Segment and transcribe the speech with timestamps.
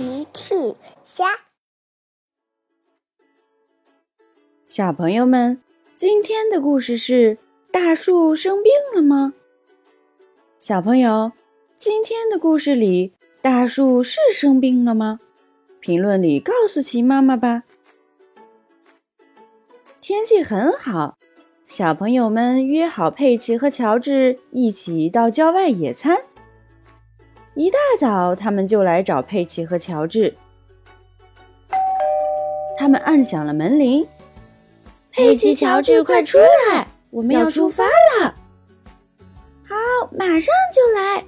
[0.00, 0.54] 奇趣
[1.04, 1.26] 虾，
[4.64, 5.60] 小朋友们，
[5.94, 7.36] 今天的故事是
[7.70, 9.34] 大树生病了吗？
[10.58, 11.32] 小朋友，
[11.76, 15.20] 今天的故事里，大树是生病了吗？
[15.80, 17.64] 评论里告诉奇妈妈吧。
[20.00, 21.18] 天气很好，
[21.66, 26.22] 小朋友们约好佩奇和乔治一起到郊外野餐。
[27.54, 30.34] 一大早，他们就来找佩奇和乔治。
[32.78, 34.06] 他们按响了门铃。
[35.10, 38.34] 佩奇、乔治，快出来，我们要出发了。
[39.68, 39.74] 好，
[40.12, 41.24] 马上就来。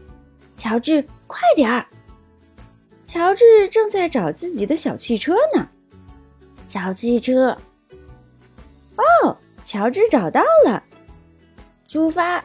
[0.57, 1.85] 乔治，快点儿！
[3.05, 5.69] 乔治正在找自己的小汽车呢。
[6.69, 7.57] 小汽车。
[8.97, 10.83] 哦，乔治找到了。
[11.85, 12.39] 出发，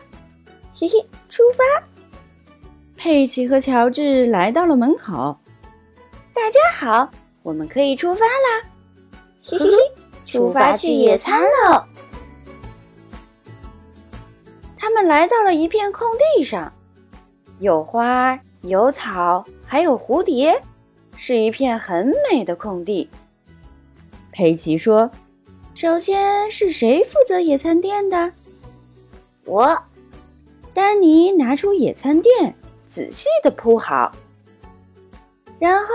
[0.74, 1.64] 嘿嘿，出发。
[3.08, 5.38] 佩奇和乔治来到了门口。
[6.34, 7.10] 大家好，
[7.42, 8.68] 我们可以出发啦！
[9.42, 9.78] 嘿嘿嘿，
[10.30, 11.86] 出发去野餐喽！
[14.76, 16.74] 他们来到了一片空地上，
[17.60, 20.62] 有花，有草，还有蝴蝶，
[21.16, 23.10] 是一片很美的空地。
[24.34, 25.10] 佩奇说
[25.74, 28.34] ：“首先是谁负责野餐垫的？”
[29.48, 29.82] 我。
[30.74, 32.54] 丹尼拿出野餐垫。
[32.88, 34.12] 仔细的铺好，
[35.60, 35.86] 然后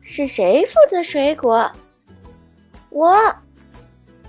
[0.00, 1.70] 是谁负责水果？
[2.90, 3.34] 我。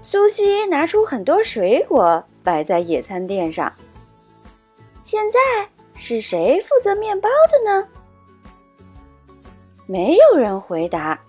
[0.01, 3.71] 苏西拿出很多水果摆在野餐垫上。
[5.03, 5.39] 现在
[5.93, 7.87] 是谁负责面包的呢？
[9.85, 11.19] 没有人回答。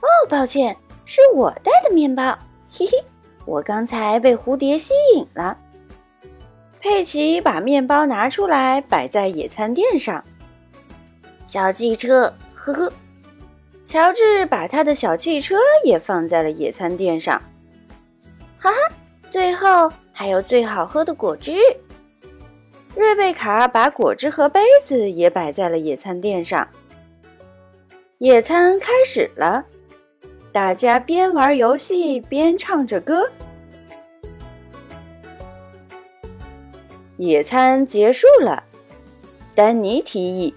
[0.00, 2.36] 哦，抱歉，是我带的面包。
[2.72, 3.04] 嘿嘿，
[3.44, 5.56] 我刚才被蝴蝶吸引了。
[6.84, 10.22] 佩奇把面包拿出来，摆在野餐垫上。
[11.48, 12.92] 小汽车，呵呵。
[13.86, 17.40] 乔治把他的小汽车也放在了野餐垫上。
[18.58, 18.76] 哈哈，
[19.30, 21.56] 最后还有最好喝的果汁。
[22.94, 26.68] 瑞贝卡把果汁和杯子也摆在了野餐垫上。
[28.18, 29.64] 野餐开始了，
[30.52, 33.26] 大家边玩游戏边唱着歌。
[37.16, 38.62] 野餐结束了，
[39.54, 40.52] 丹尼提议：“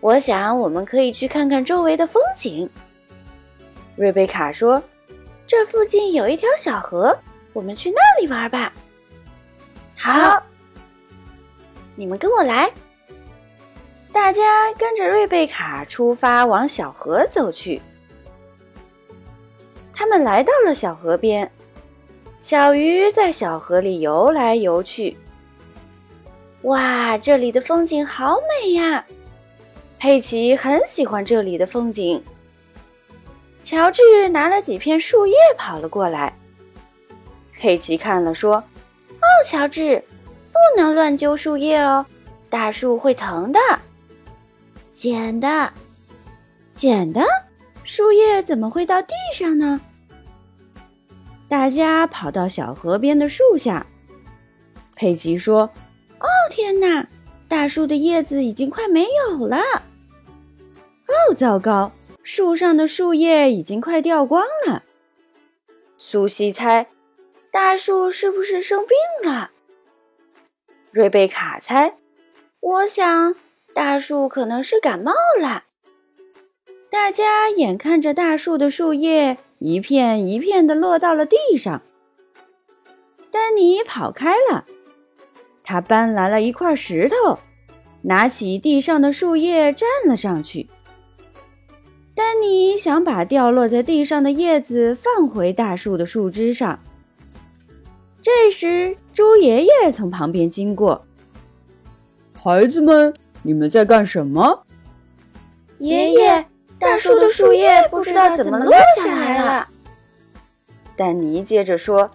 [0.00, 2.68] 我想我们可以去看看周围的风景。”
[3.96, 4.82] 瑞贝卡说
[5.46, 7.14] ：“这附近有一条小河，
[7.52, 8.72] 我们去那里玩吧。”
[9.94, 10.42] 好，
[11.94, 12.70] 你们跟我来。
[14.10, 17.80] 大家跟着瑞贝卡出发，往小河走去。
[19.92, 21.48] 他们来到了小河边，
[22.40, 25.14] 小鱼在小河里游来游去。
[26.62, 29.04] 哇，这里的风景好美呀！
[29.98, 32.22] 佩奇很喜欢这里的风景。
[33.64, 36.34] 乔治拿了几片树叶跑了过来。
[37.58, 38.56] 佩奇看了说
[39.20, 40.02] ：“哦，乔治，
[40.52, 42.04] 不能乱揪树叶哦，
[42.50, 43.58] 大树会疼的。”
[44.92, 45.72] 捡的，
[46.74, 47.24] 捡的，
[47.84, 49.80] 树叶怎么会到地上呢？
[51.48, 53.86] 大家跑到小河边的树下。
[54.94, 55.70] 佩奇说。
[56.50, 57.08] 天哪！
[57.48, 59.56] 大树的叶子已经快没有了。
[61.06, 61.92] 哦，糟糕！
[62.22, 64.82] 树上的树叶已经快掉光了。
[65.96, 66.86] 苏西猜，
[67.50, 69.50] 大树是不是生病了？
[70.90, 71.96] 瑞贝卡猜，
[72.60, 73.34] 我想
[73.72, 75.64] 大树可能是感冒了。
[76.90, 81.82] 大家眼看着大树的树叶一片一片的落到了地上，
[83.30, 84.66] 丹尼跑开了。
[85.70, 87.38] 他搬来了一块石头，
[88.02, 90.68] 拿起地上的树叶站了上去。
[92.12, 96.80] 丹尼想把掉落在地上的叶子放回大树的树枝上。
[98.20, 101.06] 这时，猪爷爷从旁边经过。
[102.42, 103.14] 孩子们，
[103.44, 104.64] 你们在干什么？
[105.78, 106.44] 爷爷，
[106.80, 109.68] 大树的树叶不知道怎么落下来了。
[110.96, 112.10] 丹尼接着说：“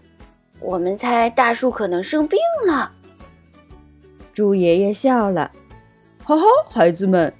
[0.59, 2.37] 我们猜大树可能生病
[2.67, 2.91] 了。”
[4.35, 5.49] 猪爷爷笑了，
[6.21, 7.33] 哈哈，孩子们，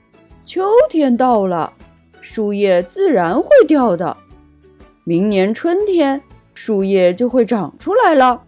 [0.46, 1.74] 秋天到了，
[2.22, 4.16] 树叶自然会掉的。
[5.04, 6.22] 明年春天，
[6.54, 8.42] 树叶就会长出来了。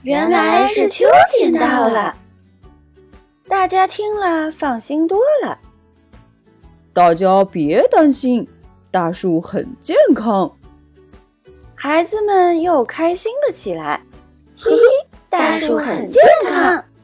[0.00, 2.16] 原来是秋天到了，
[3.46, 5.58] 大家听了放心多了。
[6.94, 8.48] 大家别担心，
[8.90, 10.50] 大树很健康。
[11.74, 14.00] 孩子们又开心了起来。
[14.56, 14.80] 嘿嘿，
[15.28, 16.82] 大树很健康。